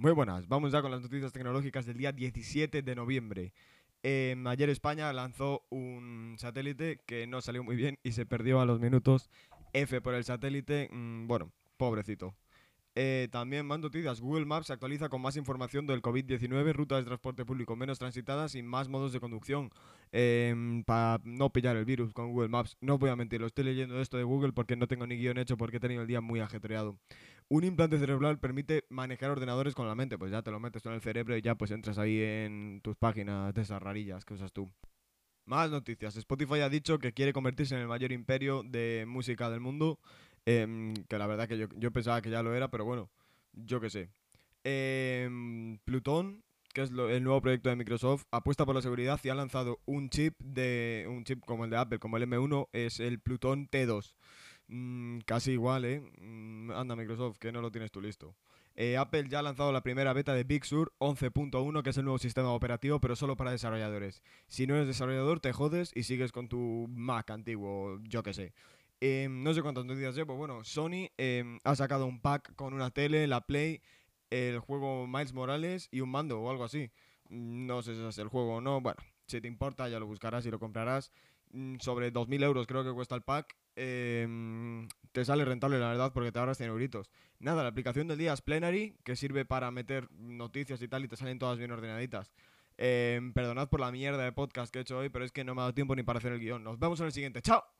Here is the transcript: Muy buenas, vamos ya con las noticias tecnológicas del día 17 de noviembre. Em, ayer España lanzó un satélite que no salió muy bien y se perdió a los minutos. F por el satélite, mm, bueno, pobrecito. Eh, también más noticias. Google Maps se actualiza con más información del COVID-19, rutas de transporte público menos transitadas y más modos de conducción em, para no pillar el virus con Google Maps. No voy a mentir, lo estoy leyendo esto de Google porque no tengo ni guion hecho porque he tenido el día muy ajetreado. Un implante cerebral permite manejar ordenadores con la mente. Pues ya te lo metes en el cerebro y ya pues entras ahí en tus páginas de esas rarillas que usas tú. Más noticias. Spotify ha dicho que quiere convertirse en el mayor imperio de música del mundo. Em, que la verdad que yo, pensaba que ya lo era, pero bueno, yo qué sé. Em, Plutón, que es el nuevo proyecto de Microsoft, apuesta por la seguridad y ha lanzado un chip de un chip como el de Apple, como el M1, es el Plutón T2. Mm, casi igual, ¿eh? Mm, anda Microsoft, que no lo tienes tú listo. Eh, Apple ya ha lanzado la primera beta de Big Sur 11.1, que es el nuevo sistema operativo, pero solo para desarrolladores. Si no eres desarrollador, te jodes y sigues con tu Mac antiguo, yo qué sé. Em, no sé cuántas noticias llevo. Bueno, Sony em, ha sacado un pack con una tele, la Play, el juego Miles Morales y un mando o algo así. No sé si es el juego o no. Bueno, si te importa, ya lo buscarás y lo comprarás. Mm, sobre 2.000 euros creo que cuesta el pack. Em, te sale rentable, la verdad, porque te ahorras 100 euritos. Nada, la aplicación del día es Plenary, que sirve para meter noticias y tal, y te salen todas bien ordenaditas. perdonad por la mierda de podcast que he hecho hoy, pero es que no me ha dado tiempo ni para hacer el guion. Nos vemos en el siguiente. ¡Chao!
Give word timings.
Muy 0.00 0.12
buenas, 0.12 0.48
vamos 0.48 0.72
ya 0.72 0.80
con 0.80 0.90
las 0.90 1.02
noticias 1.02 1.30
tecnológicas 1.30 1.84
del 1.84 1.98
día 1.98 2.10
17 2.10 2.80
de 2.80 2.94
noviembre. 2.94 3.52
Em, 4.02 4.46
ayer 4.46 4.70
España 4.70 5.12
lanzó 5.12 5.66
un 5.68 6.36
satélite 6.38 7.02
que 7.04 7.26
no 7.26 7.42
salió 7.42 7.62
muy 7.62 7.76
bien 7.76 7.98
y 8.02 8.12
se 8.12 8.24
perdió 8.24 8.62
a 8.62 8.64
los 8.64 8.80
minutos. 8.80 9.28
F 9.74 10.00
por 10.00 10.14
el 10.14 10.24
satélite, 10.24 10.88
mm, 10.90 11.26
bueno, 11.26 11.52
pobrecito. 11.76 12.34
Eh, 12.96 13.28
también 13.30 13.66
más 13.66 13.78
noticias. 13.78 14.20
Google 14.20 14.46
Maps 14.46 14.66
se 14.66 14.72
actualiza 14.72 15.08
con 15.08 15.22
más 15.22 15.36
información 15.36 15.86
del 15.86 16.02
COVID-19, 16.02 16.72
rutas 16.72 16.98
de 16.98 17.04
transporte 17.04 17.44
público 17.44 17.76
menos 17.76 17.98
transitadas 17.98 18.56
y 18.56 18.62
más 18.62 18.88
modos 18.88 19.12
de 19.12 19.20
conducción 19.20 19.70
em, 20.10 20.82
para 20.82 21.20
no 21.22 21.50
pillar 21.50 21.76
el 21.76 21.84
virus 21.84 22.12
con 22.12 22.32
Google 22.32 22.48
Maps. 22.48 22.76
No 22.80 22.98
voy 22.98 23.10
a 23.10 23.16
mentir, 23.16 23.40
lo 23.40 23.46
estoy 23.46 23.64
leyendo 23.64 24.00
esto 24.00 24.16
de 24.16 24.24
Google 24.24 24.52
porque 24.52 24.74
no 24.74 24.88
tengo 24.88 25.06
ni 25.06 25.16
guion 25.16 25.38
hecho 25.38 25.56
porque 25.56 25.76
he 25.76 25.80
tenido 25.80 26.02
el 26.02 26.08
día 26.08 26.20
muy 26.20 26.40
ajetreado. 26.40 26.98
Un 27.48 27.64
implante 27.64 27.98
cerebral 27.98 28.38
permite 28.38 28.84
manejar 28.90 29.30
ordenadores 29.30 29.74
con 29.74 29.86
la 29.86 29.94
mente. 29.94 30.18
Pues 30.18 30.30
ya 30.32 30.42
te 30.42 30.50
lo 30.50 30.60
metes 30.60 30.84
en 30.86 30.92
el 30.92 31.00
cerebro 31.00 31.36
y 31.36 31.42
ya 31.42 31.54
pues 31.54 31.70
entras 31.70 31.98
ahí 31.98 32.20
en 32.20 32.80
tus 32.82 32.96
páginas 32.96 33.54
de 33.54 33.62
esas 33.62 33.82
rarillas 33.82 34.24
que 34.24 34.34
usas 34.34 34.52
tú. 34.52 34.70
Más 35.46 35.68
noticias. 35.70 36.16
Spotify 36.16 36.60
ha 36.60 36.68
dicho 36.68 36.98
que 36.98 37.12
quiere 37.12 37.32
convertirse 37.32 37.74
en 37.74 37.80
el 37.80 37.88
mayor 37.88 38.12
imperio 38.12 38.62
de 38.62 39.04
música 39.08 39.50
del 39.50 39.58
mundo. 39.58 39.98
Em, 40.46 40.94
que 41.08 41.18
la 41.18 41.26
verdad 41.26 41.48
que 41.48 41.58
yo, 41.58 41.92
pensaba 41.92 42.22
que 42.22 42.30
ya 42.30 42.42
lo 42.42 42.54
era, 42.54 42.70
pero 42.70 42.84
bueno, 42.84 43.10
yo 43.52 43.80
qué 43.80 43.90
sé. 43.90 44.10
Em, 44.64 45.78
Plutón, 45.84 46.42
que 46.72 46.82
es 46.82 46.90
el 46.90 47.24
nuevo 47.24 47.40
proyecto 47.40 47.68
de 47.68 47.76
Microsoft, 47.76 48.24
apuesta 48.30 48.64
por 48.64 48.74
la 48.74 48.82
seguridad 48.82 49.20
y 49.22 49.28
ha 49.28 49.34
lanzado 49.34 49.80
un 49.86 50.08
chip 50.10 50.38
de 50.40 51.06
un 51.08 51.24
chip 51.24 51.44
como 51.44 51.64
el 51.64 51.70
de 51.70 51.76
Apple, 51.76 51.98
como 51.98 52.16
el 52.16 52.24
M1, 52.24 52.68
es 52.72 53.00
el 53.00 53.20
Plutón 53.20 53.68
T2. 53.68 54.14
Mm, 54.68 55.20
casi 55.26 55.52
igual, 55.52 55.84
¿eh? 55.84 56.00
Mm, 56.20 56.70
anda 56.72 56.94
Microsoft, 56.96 57.38
que 57.38 57.52
no 57.52 57.60
lo 57.60 57.70
tienes 57.72 57.90
tú 57.90 58.00
listo. 58.00 58.36
Eh, 58.76 58.96
Apple 58.96 59.26
ya 59.28 59.40
ha 59.40 59.42
lanzado 59.42 59.72
la 59.72 59.82
primera 59.82 60.12
beta 60.12 60.32
de 60.32 60.44
Big 60.44 60.64
Sur 60.64 60.92
11.1, 60.98 61.82
que 61.82 61.90
es 61.90 61.98
el 61.98 62.04
nuevo 62.04 62.18
sistema 62.18 62.50
operativo, 62.52 63.00
pero 63.00 63.16
solo 63.16 63.36
para 63.36 63.50
desarrolladores. 63.50 64.22
Si 64.46 64.66
no 64.66 64.76
eres 64.76 64.86
desarrollador, 64.86 65.40
te 65.40 65.52
jodes 65.52 65.90
y 65.94 66.04
sigues 66.04 66.30
con 66.32 66.48
tu 66.48 66.86
Mac 66.88 67.30
antiguo, 67.30 67.98
yo 68.04 68.22
qué 68.22 68.32
sé. 68.32 68.54
Em, 69.00 69.42
no 69.42 69.54
sé 69.54 69.62
cuántas 69.62 69.86
noticias 69.86 70.14
llevo. 70.14 70.36
Bueno, 70.36 70.62
Sony 70.62 71.08
em, 71.16 71.58
ha 71.64 71.74
sacado 71.74 72.06
un 72.06 72.20
pack 72.20 72.54
con 72.54 72.74
una 72.74 72.90
tele, 72.90 73.26
la 73.26 73.40
Play, 73.46 73.80
el 74.28 74.58
juego 74.60 75.06
Miles 75.06 75.32
Morales 75.32 75.88
y 75.90 76.00
un 76.00 76.10
mando 76.10 76.40
o 76.40 76.50
algo 76.50 76.64
así. 76.64 76.90
No 77.30 77.82
sé 77.82 77.94
si 77.94 78.02
es 78.04 78.18
el 78.18 78.28
juego 78.28 78.56
o 78.56 78.60
no. 78.60 78.80
Bueno, 78.80 78.98
si 79.26 79.40
te 79.40 79.48
importa, 79.48 79.88
ya 79.88 79.98
lo 79.98 80.06
buscarás 80.06 80.44
y 80.44 80.50
lo 80.50 80.58
comprarás. 80.58 81.12
Mm, 81.52 81.78
sobre 81.80 82.12
2.000 82.12 82.42
euros 82.42 82.66
creo 82.66 82.84
que 82.84 82.92
cuesta 82.92 83.14
el 83.14 83.22
pack. 83.22 83.56
Em, 83.74 84.88
te 85.12 85.24
sale 85.24 85.44
rentable, 85.44 85.78
la 85.78 85.88
verdad, 85.88 86.12
porque 86.12 86.30
te 86.30 86.38
ahorras 86.38 86.58
100 86.58 86.68
euritos. 86.70 87.10
Nada, 87.38 87.62
la 87.62 87.70
aplicación 87.70 88.06
del 88.08 88.18
día 88.18 88.34
es 88.34 88.42
Plenary, 88.42 88.96
que 89.04 89.16
sirve 89.16 89.44
para 89.46 89.70
meter 89.70 90.10
noticias 90.12 90.82
y 90.82 90.88
tal, 90.88 91.04
y 91.04 91.08
te 91.08 91.16
salen 91.16 91.38
todas 91.38 91.58
bien 91.58 91.70
ordenaditas. 91.70 92.32
perdonad 92.76 93.68
por 93.68 93.80
la 93.80 93.90
mierda 93.92 94.24
de 94.24 94.32
podcast 94.32 94.72
que 94.72 94.80
he 94.80 94.82
hecho 94.82 94.98
hoy, 94.98 95.08
pero 95.08 95.24
es 95.24 95.32
que 95.32 95.44
no 95.44 95.54
me 95.54 95.62
ha 95.62 95.64
dado 95.64 95.74
tiempo 95.74 95.96
ni 95.96 96.02
para 96.02 96.18
hacer 96.18 96.32
el 96.32 96.40
guion. 96.40 96.62
Nos 96.64 96.78
vemos 96.78 97.00
en 97.00 97.06
el 97.06 97.12
siguiente. 97.12 97.42
¡Chao! 97.42 97.79